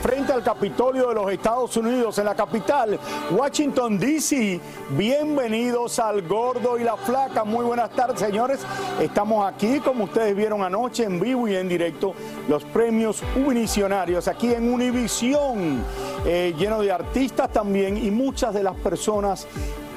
[0.00, 3.00] Frente al Capitolio de los Estados Unidos, en la capital,
[3.32, 4.60] Washington, D.C.
[4.90, 7.42] Bienvenidos al Gordo y la Flaca.
[7.42, 8.60] Muy buenas tardes, señores.
[9.00, 12.14] Estamos aquí, como ustedes vieron anoche, en vivo y en directo,
[12.48, 15.82] los premios Univisionarios aquí en Univisión,
[16.24, 19.48] eh, lleno de artistas también y muchas de las personas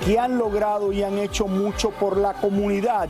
[0.03, 3.07] que han logrado y han hecho mucho por la comunidad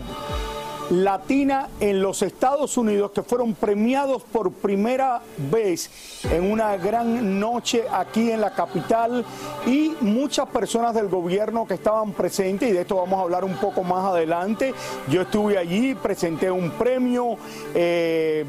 [0.89, 5.89] latina en los Estados Unidos que fueron premiados por primera vez
[6.31, 9.25] en una gran noche aquí en la capital
[9.66, 13.56] y muchas personas del gobierno que estaban presentes y de esto vamos a hablar un
[13.56, 14.73] poco más adelante.
[15.09, 17.38] Yo estuve allí, presenté un premio.
[17.73, 18.45] eh,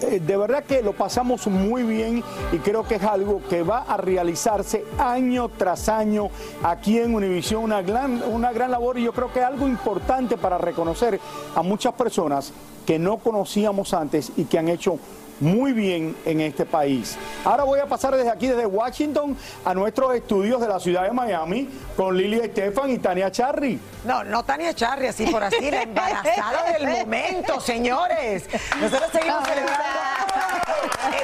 [0.00, 3.96] de verdad que lo pasamos muy bien y creo que es algo que va a
[3.96, 6.30] realizarse año tras año
[6.62, 10.36] aquí en Univisión, una gran, una gran labor y yo creo que es algo importante
[10.36, 11.18] para reconocer
[11.54, 12.52] a muchas personas
[12.86, 14.98] que no conocíamos antes y que han hecho
[15.40, 17.16] muy bien en este país.
[17.44, 21.12] Ahora voy a pasar desde aquí, desde Washington, a nuestros estudios de la ciudad de
[21.12, 23.78] Miami con Lilia Estefan y Tania Charry.
[24.04, 28.48] No, no Tania Charri, así por así, la embarazada del momento, señores.
[28.80, 29.88] Nosotros seguimos celebrando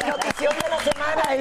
[0.01, 0.94] el notición de la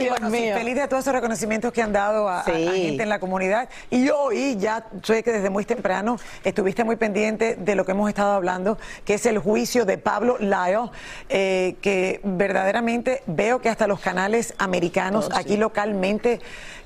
[0.09, 3.19] bueno, feliz de todos esos reconocimientos que han dado a, a- a gente en la
[3.19, 3.69] comunidad.
[3.89, 8.09] Y hoy ya sé que desde muy temprano estuviste muy pendiente de lo que hemos
[8.09, 10.89] estado hablando, que es el juicio de Pablo Lyle,
[11.29, 16.39] eh, que verdaderamente veo que hasta los canales americanos aquí localmente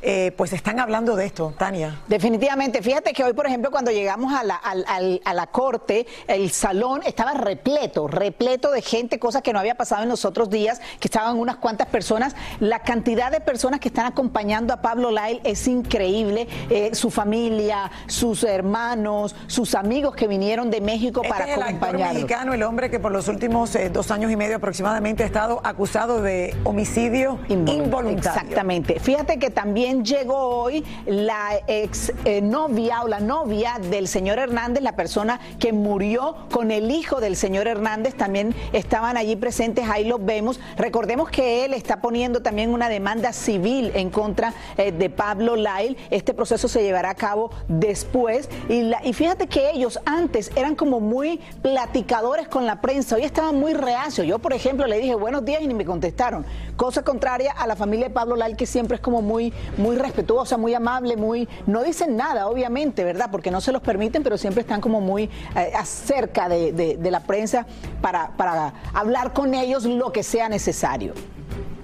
[0.03, 1.99] eh, pues están hablando de esto, Tania.
[2.07, 2.81] Definitivamente.
[2.83, 7.33] Fíjate que hoy, por ejemplo, cuando llegamos a la, a la corte, el salón estaba
[7.33, 11.37] repleto, repleto de gente, cosa que no había pasado en los otros días, que estaban
[11.39, 12.35] unas cuantas personas.
[12.67, 16.49] La cantidad de personas que están acompañando a Pablo Lyle es increíble.
[16.69, 21.63] Eh, su familia, sus hermanos, sus amigos que vinieron de México Este para es el
[21.63, 25.25] actor mexicano, el hombre que por los últimos eh, dos años y medio aproximadamente ha
[25.25, 28.41] estado acusado de homicidio involuntario.
[28.41, 28.99] Exactamente.
[28.99, 34.83] Fíjate que también llegó hoy la ex eh, novia o la novia del señor Hernández,
[34.83, 40.03] la persona que murió con el hijo del señor Hernández, también estaban allí presentes, ahí
[40.03, 40.59] los vemos.
[40.75, 45.95] Recordemos que él está poniendo también una demanda civil en contra eh, de Pablo Lyle.
[46.09, 48.49] Este proceso se llevará a cabo después.
[48.69, 53.73] Y, fíjate que ellos antes eran como muy platicadores con la prensa, hoy estaban muy
[53.73, 54.25] reacios.
[54.25, 56.45] Yo, por ejemplo, le dije buenos días y ni me contestaron.
[56.75, 60.57] Cosa contraria a la familia de Pablo Lyle, que siempre es como muy, muy respetuosa,
[60.57, 61.47] muy amable, muy.
[61.65, 63.29] No dicen nada, obviamente, ¿verdad?
[63.31, 67.65] Porque no se los permiten, pero siempre están como muy eh, acerca de, la prensa
[68.01, 71.13] para hablar con ellos lo que sea necesario.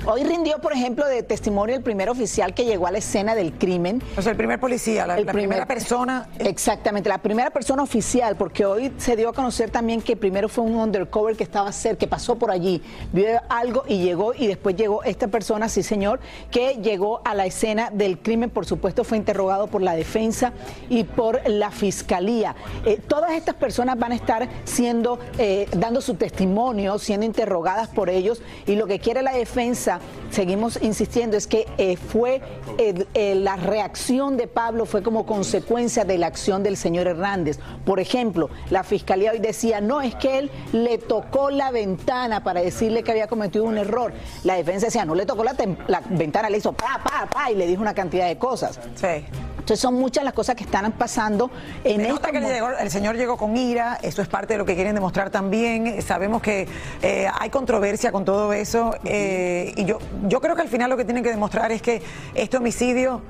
[0.06, 3.54] Hoy rindió, por ejemplo, de testimonio el primer oficial que llegó a la escena del
[3.54, 4.02] crimen.
[4.18, 6.28] O sea, el primer policía, la, El la primer- primera persona.
[6.40, 10.66] Exactamente, la primera persona oficial, porque hoy se dio a conocer también que primero fue
[10.66, 12.82] un undercover que estaba cerca, que pasó por allí,
[13.14, 16.20] vio algo y llegó, y después llegó esta persona, sí señor,
[16.52, 20.52] que llegó a la escena del crimen, por supuesto fue interrogado por la defensa
[20.90, 22.56] y por la fiscalía.
[22.86, 28.10] Eh, todas estas personas van a estar siendo, eh, dando su testimonio, siendo interrogadas por
[28.10, 29.93] ellos, y lo que quiere la defensa,
[30.30, 32.42] seguimos insistiendo, es que eh, fue
[32.78, 37.60] eh, la reacción de Pablo fue como consecuencia de la acción del señor Hernández.
[37.86, 42.62] Por ejemplo, la fiscalía hoy decía, no, es que él le tocó la ventana para
[42.62, 44.14] decirle que había cometido un error.
[44.44, 45.56] La defensa decía, no le tocó la,
[45.88, 48.80] la ventana, le hizo pa, pa, pa, y le dijo una cantidad de cosas.
[48.96, 49.26] Sí.
[49.64, 51.50] Entonces son muchas las cosas que están pasando
[51.86, 54.76] en estos que llegó- el señor llegó con ira, eso es parte de lo que
[54.76, 56.02] quieren demostrar también.
[56.02, 56.68] Sabemos que
[57.02, 60.98] eh, hay controversia con todo eso eh, y yo, yo creo que al final lo
[60.98, 62.02] que tienen que demostrar es que
[62.36, 63.22] este homicidio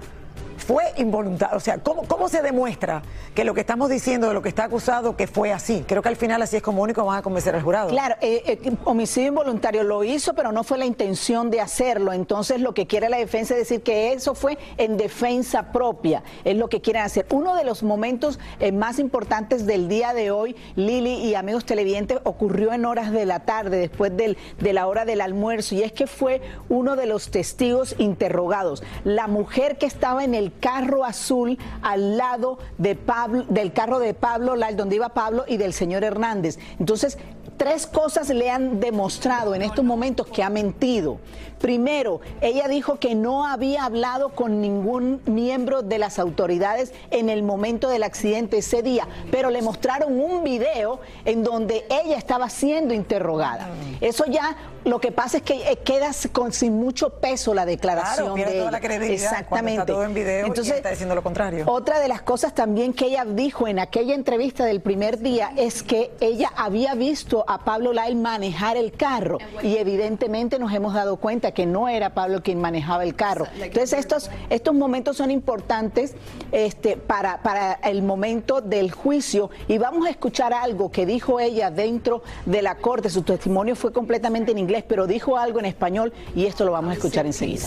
[0.58, 1.58] fue involuntario.
[1.58, 3.02] O sea, ¿cómo, ¿cómo se demuestra
[3.34, 5.84] que lo que estamos diciendo de lo que está acusado que fue así?
[5.88, 7.90] Creo que al final así es como único van a convencer al jurado.
[7.90, 12.14] Claro, eh, eh, homicidio involuntario lo hizo, pero no fue la intención de hacerlo.
[12.14, 16.24] Entonces lo que quiere la defensa es decir que eso fue en defensa propia.
[16.44, 17.26] Es lo que quieren hacer.
[17.32, 22.20] Uno de los momentos eh, más importantes del día de hoy, Lili y amigos televidentes,
[22.24, 25.92] ocurrió en horas de la tarde, después del, de la hora del almuerzo, y es
[25.92, 28.84] que fue uno de los testigos interrogados.
[29.04, 34.14] La mujer que estaba en el carro azul al lado de Pablo, del carro de
[34.14, 36.60] Pablo, donde iba Pablo y del señor Hernández.
[36.80, 37.18] Entonces,
[37.58, 41.20] tres cosas le han demostrado en estos momentos que ha mentido.
[41.60, 47.42] Primero, ella dijo que no había hablado con ningún miembro de las autoridades en el
[47.42, 52.94] momento del accidente ese día, pero le mostraron un video en donde ella estaba siendo
[52.94, 53.70] interrogada.
[54.02, 58.36] Eso ya lo que pasa es que eh, queda con, sin mucho peso la declaración
[58.36, 59.82] de toda la credibilidad Exactamente.
[59.82, 61.66] Está todo en video Entonces, está diciendo lo contrario.
[61.68, 65.84] Otra de las cosas también que ella dijo en aquella entrevista del primer día es
[65.84, 71.18] que ella había visto a Pablo Lyle manejar el carro y evidentemente nos hemos dado
[71.18, 73.48] cuenta que no era Pablo quien manejaba el carro.
[73.60, 76.16] Entonces estos, estos momentos son importantes
[76.52, 81.72] este, para, para el momento del juicio y vamos a escuchar algo que dijo ella
[81.72, 83.10] dentro de la corte.
[83.10, 86.92] Su testimonio fue completamente en inglés pero dijo algo en español y esto lo vamos
[86.92, 87.66] a escuchar enseguida.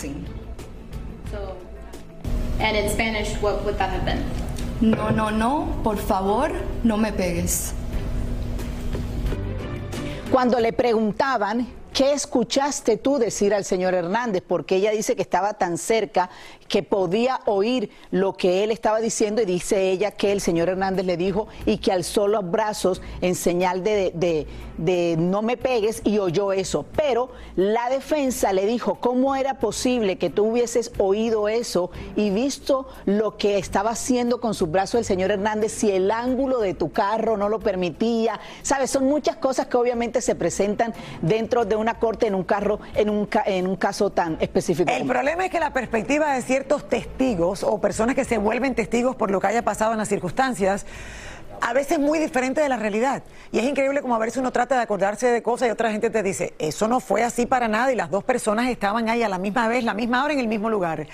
[4.80, 6.50] No, no, no, por favor,
[6.84, 7.72] no me pegues.
[10.36, 14.42] Cuando le preguntaban ¿Qué escuchaste tú decir al señor Hernández?
[14.46, 16.28] Porque ella dice que estaba tan cerca
[16.68, 21.06] que podía oír lo que él estaba diciendo y dice ella que el señor Hernández
[21.06, 24.12] le dijo y que alzó los brazos en señal de,
[24.76, 26.84] de, no me pegues y oyó eso.
[26.94, 32.86] Pero la defensa le dijo, ¿cómo era posible que tú hubieses oído eso y visto
[33.06, 36.92] lo que estaba haciendo con sus brazos el señor Hernández si el ángulo de tu
[36.92, 38.38] carro no lo permitía?
[38.62, 40.92] Sabes, son muchas cosas que obviamente se presentan
[41.22, 44.90] dentro de un una corte en un carro, en un, en un caso tan específico.
[44.90, 49.14] El problema es que la perspectiva de ciertos testigos o personas que se vuelven testigos
[49.14, 50.86] por lo que haya pasado en las circunstancias,
[51.60, 53.22] a veces muy diferente de la realidad.
[53.52, 56.08] Y es increíble como a veces uno trata de acordarse de cosas y otra gente
[56.08, 59.28] te dice, eso no fue así para nada y las dos personas estaban ahí a
[59.28, 61.06] la misma vez, la misma hora, en el mismo lugar.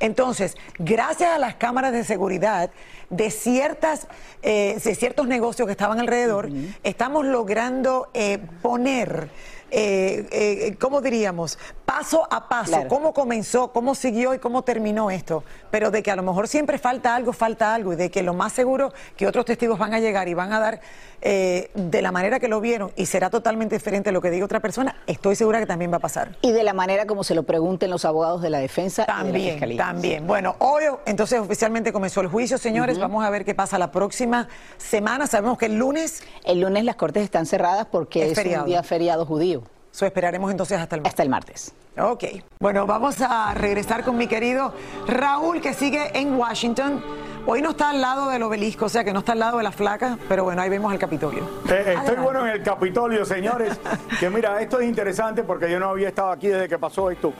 [0.00, 2.68] Entonces, gracias a las cámaras de seguridad
[3.08, 4.06] de, ciertas,
[4.42, 6.50] eh, de ciertos negocios que estaban alrededor,
[6.82, 9.30] estamos logrando eh, poner
[9.70, 11.58] eh, eh, ¿cómo diríamos?
[11.84, 15.44] Paso a paso, cómo comenzó, cómo siguió y cómo terminó esto.
[15.70, 18.34] Pero de que a lo mejor siempre falta algo, falta algo, y de que lo
[18.34, 20.80] más seguro que otros testigos van a llegar y van a dar
[21.22, 24.44] eh, de la manera que lo vieron y será totalmente diferente a lo que diga
[24.44, 26.36] otra persona, estoy segura que también va a pasar.
[26.40, 29.60] Y de la manera como se lo pregunten los abogados de la defensa también, y
[29.60, 30.26] de la También.
[30.26, 32.98] Bueno, hoy entonces oficialmente comenzó el juicio, señores.
[32.98, 35.26] Vamos a ver qué pasa la próxima semana.
[35.26, 36.22] Sabemos que el lunes.
[36.44, 39.59] El lunes las cortes están cerradas porque es, un día feriado judío.
[39.92, 41.12] So esperaremos entonces hasta el martes.
[41.12, 41.74] Hasta el martes.
[41.98, 42.24] Ok.
[42.60, 44.72] Bueno, vamos a regresar con mi querido
[45.06, 47.02] Raúl, que sigue en Washington.
[47.46, 49.64] Hoy no está al lado del obelisco, o sea que no está al lado de
[49.64, 51.48] la flaca, pero bueno, ahí vemos el Capitolio.
[51.68, 53.80] Eh, estoy bueno en el Capitolio, señores.
[54.20, 57.32] que mira, esto es interesante porque yo no había estado aquí desde que pasó esto.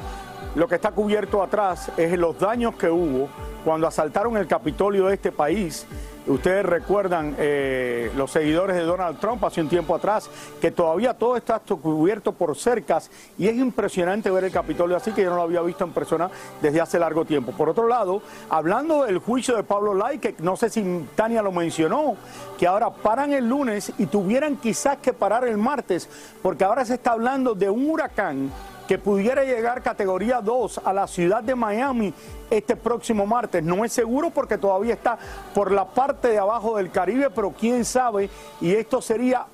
[0.57, 3.29] Lo que está cubierto atrás es los daños que hubo
[3.65, 5.87] cuando asaltaron el Capitolio de este país
[6.27, 10.29] Ustedes recuerdan eh, los seguidores de Donald Trump hace un tiempo atrás
[10.61, 15.23] que todavía todo está cubierto por cercas y es impresionante ver el Capitolio así que
[15.23, 16.31] yo no lo había visto en persona
[16.61, 17.53] desde hace largo tiempo.
[17.53, 21.53] Por otro lado, hablando del juicio de Pablo Lai, que no sé si Tania lo
[21.53, 22.17] mencionó,
[22.59, 26.09] que ahora paran el lunes y tuvieran quizás que parar el martes,
[26.43, 28.51] porque ahora se está hablando de un huracán
[28.91, 32.13] que pudiera llegar categoría 2 a la ciudad de Miami
[32.51, 33.63] este próximo martes.
[33.63, 35.17] No es seguro porque todavía está
[35.55, 38.29] por la parte de abajo del Caribe, pero quién sabe,
[38.61, 39.47] y esto sería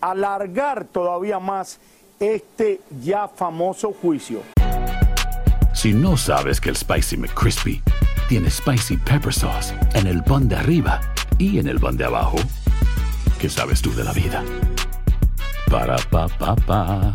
[0.00, 1.80] alargar todavía más
[2.20, 4.42] este ya famoso juicio.
[5.72, 7.82] Si no sabes que el Spicy McCrispy
[8.28, 11.00] tiene Spicy Pepper Sauce en el pan de arriba
[11.36, 12.36] y en el pan de abajo,
[13.40, 14.44] ¿qué sabes tú de la vida?
[15.68, 17.12] Para, pa, pa, pa.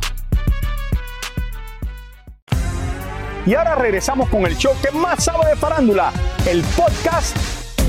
[3.46, 6.12] Y ahora regresamos con el show que más sabe de farándula,
[6.46, 7.36] el podcast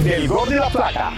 [0.04, 1.12] del Gol de la Plata.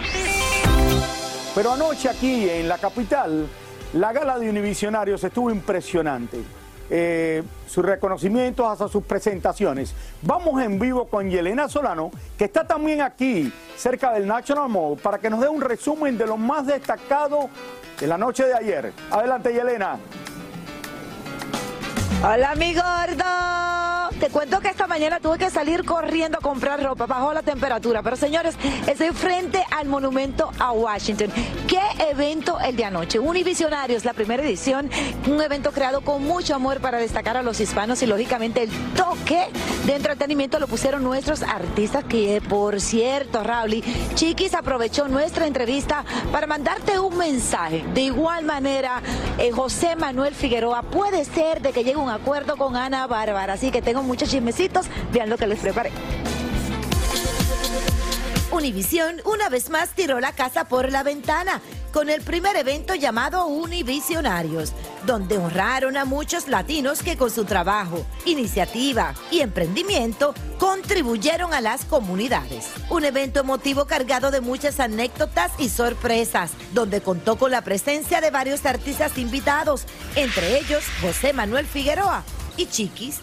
[1.55, 3.47] Pero anoche aquí en la capital,
[3.93, 6.39] la gala de Univisionarios estuvo impresionante.
[6.91, 9.95] Eh, sus reconocimientos hasta sus presentaciones.
[10.23, 15.19] Vamos en vivo con Yelena Solano, que está también aquí cerca del National Mall, para
[15.19, 17.49] que nos dé un resumen de lo más destacado
[18.01, 18.93] de la noche de ayer.
[19.11, 19.99] Adelante, Yelena.
[22.25, 23.62] Hola, mi gordo.
[24.23, 28.05] Te cuento que esta mañana tuve que salir corriendo a comprar ropa, bajó la temperatura.
[28.05, 28.55] Pero señores,
[28.87, 31.33] estoy frente al monumento a Washington.
[31.67, 33.19] ¿Qué evento el de anoche?
[33.19, 34.89] Univisionarios, la primera edición,
[35.27, 39.49] un evento creado con mucho amor para destacar a los hispanos y lógicamente el toque
[39.87, 43.83] de entretenimiento lo pusieron nuestros artistas que, por cierto, Rauli,
[44.15, 47.85] Chiquis aprovechó nuestra entrevista para mandarte un mensaje.
[47.93, 49.03] De igual manera,
[49.39, 53.55] eh, José Manuel Figueroa puede ser de que llegue un acuerdo con Ana Bárbara.
[53.55, 54.87] Así que tengo muchos chismecitos.
[55.11, 55.91] Vean lo que les preparé.
[58.51, 63.47] Univisión una vez más tiró la casa por la ventana con el primer evento llamado
[63.47, 64.75] Univisionarios,
[65.07, 71.87] donde honraron a muchos latinos que con su trabajo, iniciativa y emprendimiento contribuyeron a las
[71.87, 72.69] comunidades.
[72.91, 78.31] Un evento emotivo cargado de muchas anécdotas y sorpresas, donde contó con la presencia de
[78.31, 82.23] varios artistas invitados, entre ellos José Manuel Figueroa
[82.59, 83.21] y Chiquis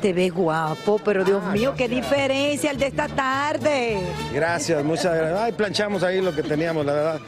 [0.00, 3.98] te ve guapo, pero Dios ah, mío, qué diferencia el de esta tarde.
[4.32, 5.40] Gracias, muchas gracias.
[5.40, 7.20] Ay, planchamos ahí lo que teníamos, la verdad.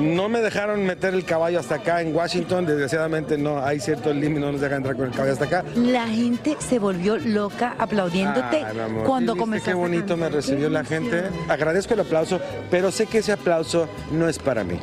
[0.00, 4.40] No me dejaron meter el caballo hasta acá en Washington, desgraciadamente no, hay cierto límite,
[4.40, 5.64] no nos dejan entrar con el caballo hasta acá.
[5.74, 8.64] La gente se volvió loca aplaudiéndote
[9.04, 9.72] cuando comenzaste.
[9.72, 11.24] Qué bonito me recibió la gente.
[11.48, 14.78] Agradezco el aplauso, pero sé que ese aplauso no es para mí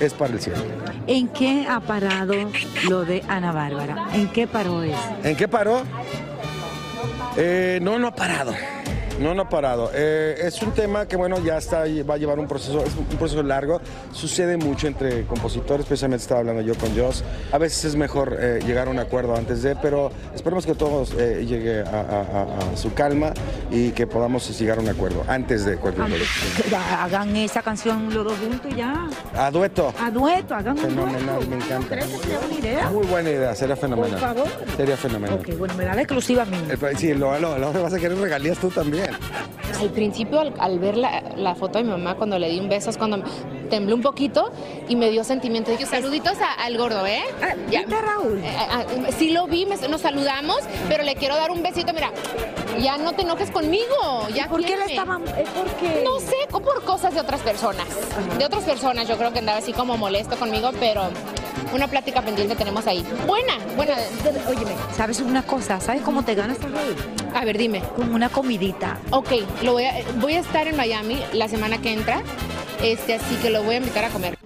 [0.00, 0.58] es para el cielo.
[1.06, 2.34] ¿En qué ha parado
[2.88, 4.08] lo de Ana Bárbara?
[4.12, 4.98] ¿En qué paró eso?
[5.22, 5.82] ¿En qué paró?
[7.36, 8.54] Eh, no, no ha parado.
[9.22, 9.90] No, no ha parado.
[9.94, 13.04] Eh, es un tema que, bueno, ya está, va a llevar un proceso, es un
[13.16, 13.80] proceso largo.
[14.12, 17.22] Sucede mucho entre compositores, especialmente estaba hablando yo con Joss.
[17.52, 21.14] A veces es mejor eh, llegar a un acuerdo antes de, pero esperemos que todos
[21.18, 23.32] eh, llegue a, su calma
[23.70, 27.04] y que podamos llegar a un acuerdo antes de cualquier cosa.
[27.04, 29.08] Hagan esa canción los dos juntos ya.
[29.36, 29.92] A dueto.
[30.00, 31.96] A dueto, hagan Fenomenal, me encanta.
[31.96, 32.90] Muy, idea?
[32.90, 34.18] Muy buena idea, sería fenomenal.
[34.18, 34.48] Por favor.
[34.76, 35.38] Sería fenomenal.
[35.38, 36.56] Ok, bueno, me da la exclusiva a mí.
[36.96, 39.10] Sí, lo, lo, lo, vas a querer regalías tú también.
[39.80, 42.96] Al principio, al, ver la, foto de mi mamá cuando le di un beso, es
[42.96, 43.22] cuando
[43.68, 44.52] temblé un poquito
[44.88, 45.70] y me dio sentimiento.
[45.70, 47.22] Dije, saluditos al gordo, ¿eh?
[47.42, 47.82] Ah, ya.
[47.86, 48.38] Raúl?
[48.38, 48.84] Eh, ah,
[49.16, 51.92] sí lo vi, nos saludamos, pero le quiero dar un besito.
[51.92, 52.12] Mira,
[52.80, 54.28] ya no te enojes conmigo.
[54.34, 55.22] Ya ¿Por qué le estaban...?
[55.22, 55.34] ¿Por
[56.04, 57.86] No sé, por cosas de otras personas.
[58.38, 61.10] De otras personas, yo creo que andaba así como molesto conmigo, pero
[61.72, 63.04] una plática pendiente tenemos ahí.
[63.26, 63.94] Buena, buena.
[64.48, 65.80] Óyeme, ¿sabes una cosa?
[65.80, 66.58] ¿Sabes cómo te ganas
[67.34, 67.82] A ver, dime.
[67.96, 68.98] Como una comidita.
[69.10, 69.30] Ok,
[69.62, 72.22] lo voy, a, voy a estar en Miami la semana que entra,
[72.82, 74.38] este, así que lo voy a invitar a comer.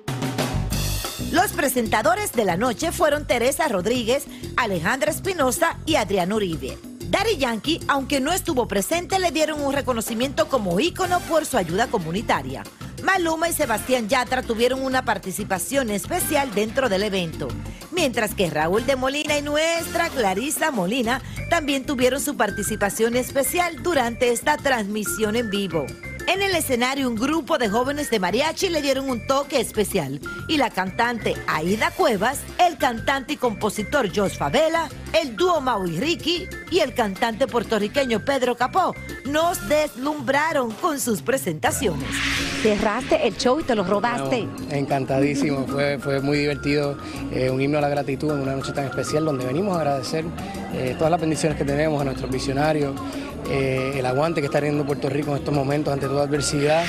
[1.33, 4.25] Los presentadores de la noche fueron Teresa Rodríguez,
[4.57, 6.79] Alejandra Espinosa y Adrián Uribe.
[7.09, 11.87] Daddy Yankee, aunque no estuvo presente, le dieron un reconocimiento como ícono por su ayuda
[11.87, 12.65] comunitaria.
[13.03, 17.49] Maluma y Sebastián Yatra tuvieron una participación especial dentro del evento,
[17.93, 24.33] mientras que Raúl de Molina y nuestra Clarisa Molina también tuvieron su participación especial durante
[24.33, 25.87] esta transmisión en vivo.
[26.29, 30.57] En el escenario, un grupo de jóvenes de mariachi le dieron un toque especial y
[30.57, 36.49] la cantante Aida Cuevas, el cantante y compositor Jos Favela, el dúo Mau y Ricky
[36.73, 38.93] y el cantante puertorriqueño Pedro Capó
[39.25, 42.09] nos deslumbraron con sus presentaciones.
[42.61, 44.49] Cerraste el show y te lo robaste.
[44.71, 46.99] encantadísimo, fue, fue muy divertido,
[47.33, 50.25] eh, un himno a la gratitud en una noche tan especial donde venimos a agradecer
[50.75, 52.95] eh, todas las bendiciones que tenemos a nuestros visionarios
[53.49, 56.85] eh, el aguante que está teniendo Puerto Rico en estos momentos ante toda adversidad.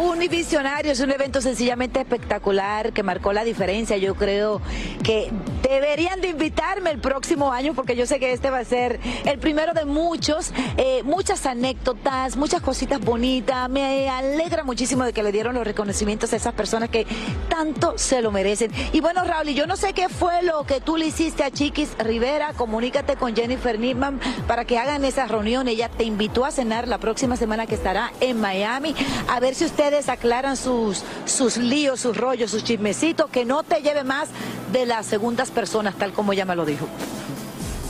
[0.00, 3.96] Univisionario es un evento sencillamente espectacular que marcó la diferencia.
[3.96, 4.60] Yo creo
[5.02, 5.32] que
[5.68, 9.38] deberían de invitarme el próximo año porque yo sé que este va a ser el
[9.40, 13.68] primero de muchos, eh, muchas anécdotas, muchas cositas bonitas.
[13.68, 17.04] Me alegra muchísimo de que le dieron los reconocimientos a esas personas que
[17.48, 18.70] tanto se lo merecen.
[18.92, 21.96] Y bueno, Raúl, yo no sé qué fue lo que tú le hiciste a Chiquis
[21.98, 22.52] Rivera.
[22.52, 25.66] Comunícate con Jennifer Nidman para que hagan esa reunión.
[25.66, 28.94] Ella te invitó a cenar la próxima semana que estará en Miami
[29.28, 33.80] a ver si ustedes aclaran sus, sus líos, sus rollos, sus chismecitos, que no te
[33.80, 34.28] lleve más
[34.70, 36.86] de las segundas personas, tal como ella me lo dijo.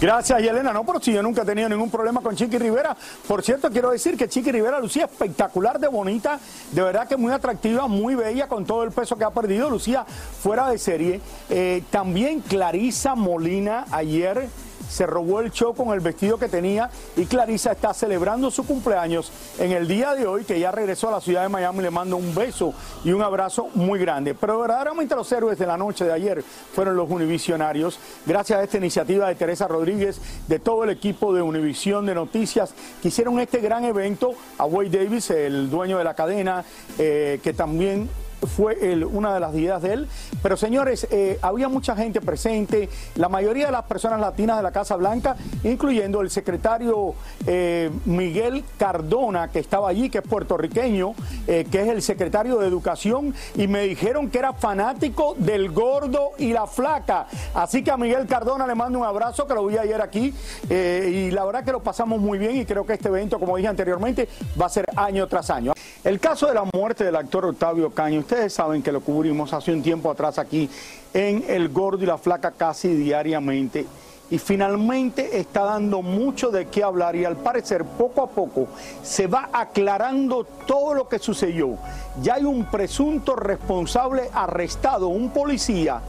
[0.00, 0.72] Gracias, Yelena.
[0.72, 2.96] No, pero si yo nunca he tenido ningún problema con Chiqui Rivera.
[3.26, 6.38] Por cierto, quiero decir que Chiqui Rivera lucía espectacular de bonita,
[6.70, 9.68] de verdad que muy atractiva, muy bella, con todo el peso que ha perdido.
[9.68, 11.20] Lucía fuera de serie.
[11.50, 14.48] Eh, también Clarisa Molina ayer
[14.88, 19.30] se robó el show con el vestido que tenía y Clarisa está celebrando su cumpleaños
[19.58, 22.16] en el día de hoy, que ya regresó a la ciudad de Miami, le mando
[22.16, 22.74] un beso
[23.04, 24.34] y un abrazo muy grande.
[24.34, 28.78] Pero verdaderamente los héroes de la noche de ayer fueron los univisionarios, gracias a esta
[28.78, 33.58] iniciativa de Teresa Rodríguez, de todo el equipo de Univisión de Noticias, que hicieron este
[33.58, 36.64] gran evento, a Wade Davis, el dueño de la cadena,
[36.98, 38.08] eh, que también
[38.42, 40.08] fue una de las ideas de él.
[40.42, 44.72] Pero señores, eh, había mucha gente presente, la mayoría de las personas latinas de la
[44.72, 47.14] Casa Blanca, incluyendo el secretario
[47.46, 51.14] eh, Miguel Cardona, que estaba allí, que es puertorriqueño,
[51.46, 56.32] eh, que es el secretario de Educación, y me dijeron que era fanático del gordo
[56.38, 57.26] y la flaca.
[57.54, 60.34] Así que a Miguel Cardona le mando un abrazo, que lo vi ayer aquí,
[60.68, 63.68] y la verdad que lo pasamos muy bien y creo que este evento, como dije
[63.68, 64.28] anteriormente,
[64.60, 65.72] va a ser año tras año.
[66.04, 69.72] El caso de la muerte del actor Octavio Caño, ustedes saben que lo cubrimos hace
[69.72, 70.68] un tiempo atrás aquí
[71.14, 73.86] en El Gordo y la Flaca casi diariamente.
[74.30, 78.66] Y finalmente está dando mucho de qué hablar y al parecer poco a poco
[79.04, 81.78] se va aclarando todo lo que sucedió.
[82.20, 86.00] Ya hay un presunto responsable arrestado, un policía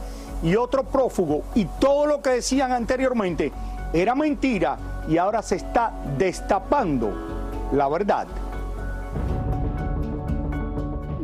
[0.42, 3.52] y otro prófugo y todo lo que decían anteriormente
[3.92, 4.76] era mentira
[5.08, 7.12] y ahora se está destapando
[7.70, 8.26] la verdad.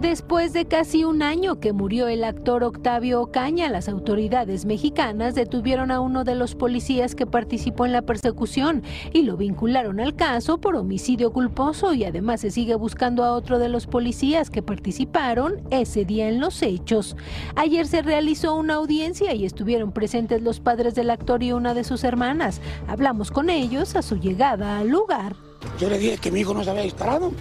[0.04, 5.90] Después de casi un año que murió el actor Octavio Ocaña, las autoridades mexicanas detuvieron
[5.90, 8.82] a uno de los policías que participó en la persecución
[9.14, 13.58] y lo vincularon al caso por homicidio culposo y además se sigue buscando a otro
[13.58, 17.16] de los policías que participaron ese día en los hechos.
[17.56, 21.82] Ayer se realizó una audiencia y estuvieron presentes los padres del actor y una de
[21.82, 22.60] sus hermanas.
[22.88, 25.34] Hablamos con ellos a su llegada al lugar.
[25.80, 27.32] Yo le dije que mi hijo no se había disparado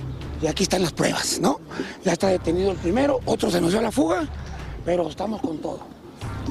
[0.43, 1.61] y aquí están las pruebas, ¿no?
[2.03, 4.27] Ya está detenido el primero, otro se nos dio la fuga,
[4.83, 5.79] pero estamos con todo.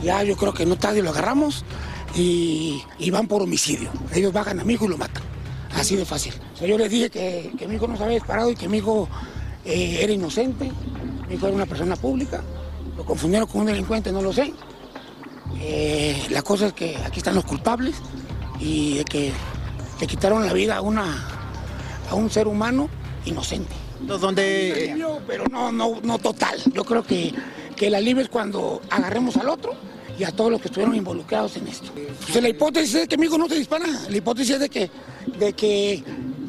[0.02, 1.62] Ya yo creo que no tarde lo agarramos
[2.14, 3.90] y, y van por homicidio.
[4.14, 5.22] Ellos bajan a mi hijo y lo matan.
[5.74, 6.32] Así de fácil.
[6.54, 8.66] O sea, yo les dije que, que mi hijo no se había disparado y que
[8.66, 9.08] mi hijo
[9.66, 10.72] eh, era inocente.
[11.28, 12.42] Mi hijo era una persona pública.
[12.96, 14.54] Lo confundieron con un delincuente, no lo sé.
[15.60, 17.96] Eh, la cosa es que aquí están los culpables
[18.58, 19.32] y de que
[20.00, 21.28] le quitaron la vida a, una,
[22.10, 22.88] a un ser humano
[23.26, 23.81] inocente.
[24.06, 24.96] Donde...
[25.26, 26.58] Pero no, no, no total.
[26.72, 27.32] Yo creo que,
[27.76, 29.74] que el alivio es cuando agarremos al otro
[30.18, 31.90] y a todos los que estuvieron involucrados en esto.
[31.94, 33.86] Pues la hipótesis es que mi hijo no se dispara.
[34.08, 34.90] La hipótesis es de que,
[35.38, 36.02] de que,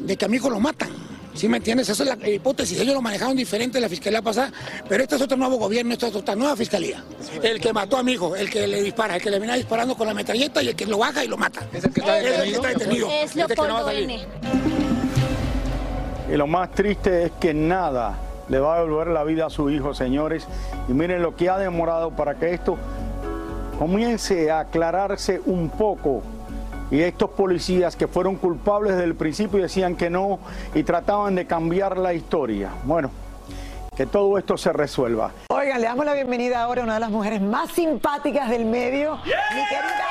[0.04, 0.90] de que a mi hijo lo matan.
[1.34, 1.88] ¿Sí me entiendes?
[1.88, 2.78] Esa es la hipótesis.
[2.78, 4.52] Ellos lo manejaron diferente en la fiscalía pasada,
[4.88, 7.02] pero este es otro nuevo gobierno, esta es otra nueva fiscalía.
[7.42, 9.96] El que mató a mi hijo, el que le dispara, el que le viene disparando
[9.96, 11.66] con la metralleta y el que lo baja y lo mata.
[11.72, 12.36] Es el que está detenido.
[12.36, 13.10] Es el que está detenido.
[13.10, 14.10] Es Este que no va a salir.
[14.10, 14.93] N.
[16.30, 18.16] Y lo más triste es que nada
[18.48, 20.46] le va a devolver la vida a su hijo, señores.
[20.88, 22.78] Y miren lo que ha demorado para que esto
[23.78, 26.22] comience a aclararse un poco.
[26.90, 30.38] Y estos policías que fueron culpables desde el principio y decían que no
[30.74, 32.70] y trataban de cambiar la historia.
[32.84, 33.10] Bueno,
[33.96, 35.30] que todo esto se resuelva.
[35.48, 39.16] Oigan, le damos la bienvenida ahora a una de las mujeres más simpáticas del medio,
[39.24, 40.04] mi querida.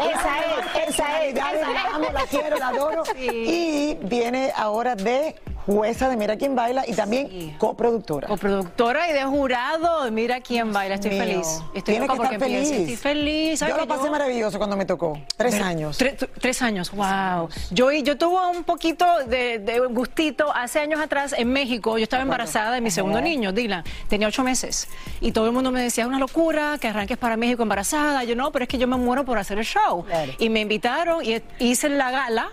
[0.00, 0.49] Esa es,
[0.90, 1.94] esa es, esa La es.
[1.94, 3.02] amo, la quiero, la adoro.
[3.16, 5.34] Y viene ahora de
[5.70, 8.28] jueza de Mira quién baila y también coproductora.
[8.28, 10.96] Coproductora y de jurado de Mira quién baila.
[10.96, 11.20] Estoy Mío.
[11.24, 11.46] feliz.
[11.74, 12.70] Estoy Tiene loca que estar feliz.
[12.70, 13.58] Estoy feliz.
[13.60, 15.18] ¿sabes Yo lo pasé maravilloso cuando me tocó.
[15.36, 15.98] Tres años.
[16.00, 17.48] tre- tre- tres años, wow.
[17.70, 21.96] Yo, yo tuve un poquito de, de gustito hace años atrás en México.
[21.98, 23.26] Yo estaba embarazada de mi segundo Ajá.
[23.26, 23.84] niño, Dylan.
[24.08, 24.88] Tenía ocho meses.
[25.20, 28.24] Y todo el mundo me decía, es una locura que arranques para México embarazada.
[28.24, 30.04] Yo no, pero es que yo me muero por hacer el show.
[30.38, 32.50] Y me invitaron y hice la gala.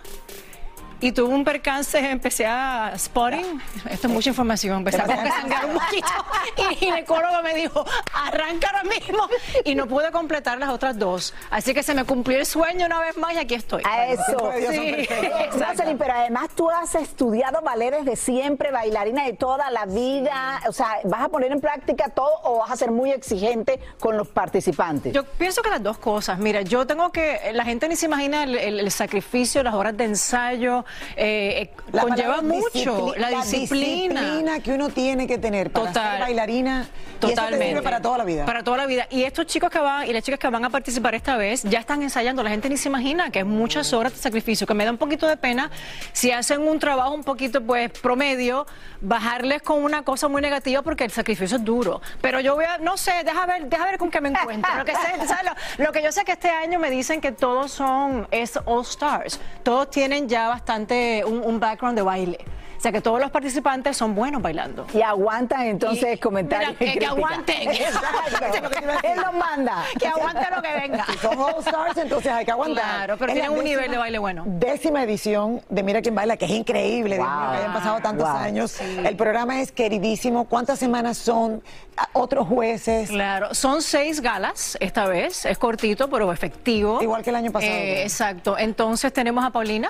[1.00, 3.60] Y tuve un percance, empecé a spotting.
[3.88, 4.78] Esto es mucha información.
[4.78, 6.06] Empecé a sangrar un poquito.
[6.56, 9.28] Y el ginecólogo me dijo, arranca ahora mismo.
[9.64, 11.34] Y no pude completar las otras dos.
[11.50, 13.82] Así que se me cumplió el sueño una vez más y aquí estoy.
[13.88, 14.52] A eso.
[14.70, 15.06] Sí.
[15.52, 20.60] Jocelyn, pero además tú has estudiado ballet desde siempre, bailarina de toda la vida.
[20.68, 24.16] O sea, ¿vas a poner en práctica todo o vas a ser muy exigente con
[24.16, 25.12] los participantes?
[25.12, 26.38] Yo pienso que las dos cosas.
[26.40, 27.50] Mira, yo tengo que.
[27.52, 30.84] La gente ni se imagina el, el- el sacrificio, las horas de ensayo.
[31.16, 33.14] Eh, eh, La conlleva mucho.
[33.16, 34.20] La disciplina.
[34.20, 36.10] disciplina que uno tiene que tener para Total.
[36.12, 36.78] ser bailarina.
[36.78, 37.66] Y eso te Totalmente.
[37.66, 38.44] sirve para toda la vida.
[38.46, 39.06] Para toda la vida.
[39.10, 41.80] Y estos chicos que van y las chicas que van a participar esta vez ya
[41.80, 42.42] están ensayando.
[42.44, 44.98] La gente ni se imagina que es muchas horas de sacrificio, que me da un
[44.98, 45.70] poquito de pena
[46.12, 48.66] si hacen un trabajo un poquito pues promedio,
[49.00, 52.00] bajarles con una cosa muy negativa porque el sacrificio es duro.
[52.20, 54.72] Pero yo voy a, no sé, deja ver, deja ver con qué me encuentro.
[54.76, 55.44] Lo que, sé, ¿sabes?
[55.78, 58.82] Lo, lo que yo sé que este año me dicen que todos son, es All
[58.82, 59.40] Stars.
[59.64, 60.77] Todos tienen ya bastante
[61.26, 62.38] un, un background de baile.
[62.76, 64.86] O sea que todos los participantes son buenos bailando.
[64.94, 66.76] Y aguantan entonces Y- comentarios.
[66.78, 67.56] mira, que- que aguanten.
[67.72, 68.70] Exacto.
[69.02, 69.82] Él los manda.
[69.98, 71.04] Que aguante lo que venga.
[71.10, 72.84] Si son All Stars, entonces hay que aguantar.
[72.84, 74.44] Claro, pero tienen un nivel de baile bueno.
[74.46, 77.50] Décima edición de Mira quién baila, que es increíble, Dios mío, Wow.
[77.50, 78.36] que hayan pasado tantos Wow.
[78.38, 78.80] años.
[78.80, 80.44] El programa es queridísimo.
[80.44, 81.60] ¿Cuántas semanas son?
[81.96, 83.08] Ah, Otros jueces.
[83.10, 87.02] Claro, son seis galas esta vez, es cortito pero efectivo.
[87.02, 87.72] Igual que el año pasado.
[87.72, 89.88] Eh, exacto, entonces tenemos a Paulina,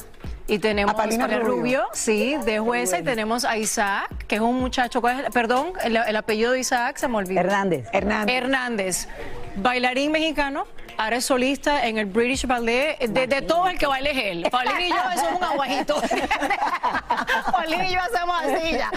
[0.49, 1.85] Y tenemos a Paulina Rubio.
[1.93, 2.99] sí, de jueza.
[2.99, 5.31] Y tenemos a Isaac, que es un muchacho, ¿cuál es?
[5.31, 7.41] perdón, el, el apellido de Isaac se me olvidó.
[7.41, 7.87] Hernández.
[7.93, 8.35] Hernández.
[8.35, 9.09] Hernández,
[9.57, 10.65] bailarín mexicano.
[10.99, 12.99] Ahora es solista en el British Ballet.
[12.99, 14.49] De, de todo el que baile es él.
[14.51, 16.03] Paulina y yo somos un aguajito.
[17.53, 18.91] Paulina y yo hacemos así ya.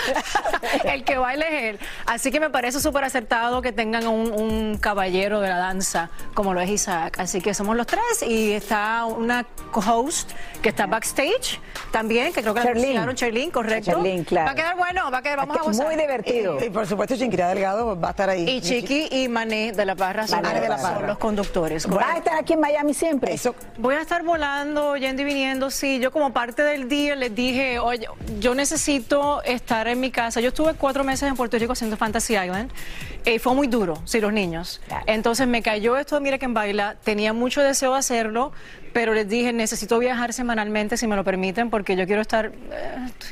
[0.91, 1.79] El que baile es él.
[2.07, 6.53] Así que me parece súper acertado que tengan un, un caballero de la danza como
[6.53, 7.19] lo es Isaac.
[7.19, 11.59] Así que somos los tres y está una co-host que está backstage
[11.91, 12.85] también, que creo que la Charlene.
[12.87, 13.91] mencionaron, Charlene, correcto.
[13.91, 14.45] Charlene, claro.
[14.47, 15.85] Va a quedar bueno, va a quedar, vamos a gozar.
[15.85, 16.57] Muy divertido.
[16.61, 18.49] Y, y por supuesto, Chinquira Delgado va a estar ahí.
[18.49, 21.07] Y Chiqui y Mané de la Parra son, Mané de la son Parra.
[21.07, 21.85] los conductores.
[21.95, 23.34] ¿Vas a estar aquí en Miami siempre?
[23.34, 25.99] Eso, Voy a estar volando, yendo y viniendo, sí.
[25.99, 28.08] Yo como parte del día les dije, oye,
[28.39, 30.39] yo necesito estar en mi casa.
[30.41, 32.71] Yo estuve cuatro meses en Puerto Rico haciendo Fantasy Island.
[33.25, 34.82] Eh, fue muy duro, sí, los niños.
[35.06, 36.95] Entonces me cayó esto de Mira que baila.
[37.04, 38.51] Tenía mucho deseo de hacerlo,
[38.93, 42.51] pero les dije, necesito viajar semanalmente, si me lo permiten, porque yo quiero estar, eh,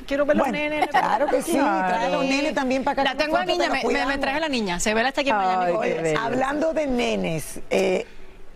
[0.05, 0.87] quiero ver los Bueno, nenes.
[0.87, 3.13] claro que sí, trae a los nenes también para acá.
[3.13, 4.79] La tengo a niña, te me, me- traje la niña.
[4.79, 5.73] Se ve hasta aquí en Miami.
[5.81, 6.13] Ay.
[6.19, 8.05] Hablando de nenes, eh,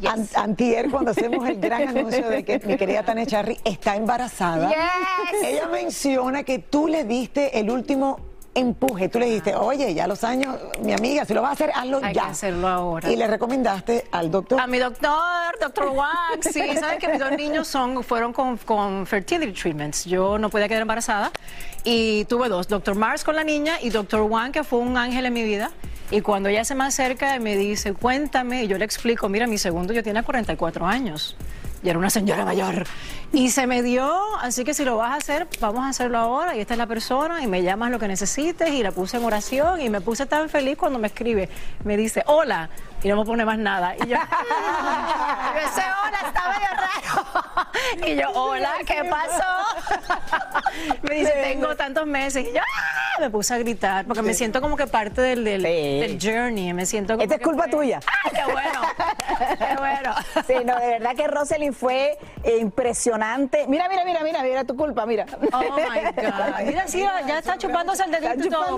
[0.06, 4.70] an- antier cuando hacemos el gran anuncio de que mi querida Tania Charry está embarazada,
[4.70, 5.44] Yes.
[5.46, 8.20] ella menciona que tú le diste el último
[8.56, 11.72] empuje, tú le dijiste, oye, ya los años, mi amiga, si lo vas a hacer,
[11.74, 12.24] hazlo Hay ya.
[12.26, 13.12] que hacerlo ahora.
[13.12, 14.60] Y le recomendaste al doctor.
[14.60, 15.12] A mi doctor,
[15.60, 20.06] doctor Wax, sí, saben que mis dos niños son, fueron con, con fertility treatments.
[20.06, 21.32] Yo no podía quedar embarazada
[21.84, 25.26] y tuve dos, doctor Mars con la niña y doctor Wang, que fue un ángel
[25.26, 25.72] en mi vida.
[26.12, 29.48] Y cuando ella se me acerca y me dice, cuéntame, y yo le explico, mira,
[29.48, 31.36] mi segundo yo tiene 44 años.
[31.82, 32.86] Y era una señora mayor.
[33.36, 36.56] Y se me dio, así que si lo vas a hacer, vamos a hacerlo ahora.
[36.56, 38.70] Y esta es la persona, y me llamas lo que necesites.
[38.70, 41.50] Y la puse en oración, y me puse tan feliz cuando me escribe.
[41.84, 42.70] Me dice, hola,
[43.02, 43.96] y no me pone más nada.
[43.96, 44.18] Y yo,
[45.66, 47.53] ese hola está medio raro.
[48.06, 49.44] Y yo, hola, ¿qué pasó?
[51.04, 52.46] Me dice, tengo tantos meses.
[52.48, 53.20] Y yo, ¡ah!
[53.20, 56.74] me puse a gritar, porque me siento como que parte del, del, del journey.
[56.74, 58.00] Me siento como Esta es que culpa fue- tuya.
[58.24, 58.82] ¡Ay, qué bueno!
[59.60, 60.16] ¡Qué bueno!
[60.48, 63.66] Sí, no, de verdad que Rosalind fue eh, impresionante.
[63.68, 65.26] Mira, mira, mira, mira, mira tu culpa, mira.
[65.54, 66.66] Oh my God.
[66.66, 68.78] Mira, sí, ya está chupándose el dedito y todo.